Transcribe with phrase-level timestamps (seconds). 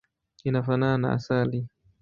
[0.47, 1.59] Inafanana na asali.